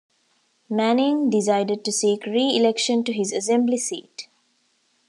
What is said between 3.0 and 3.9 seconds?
to his Assembly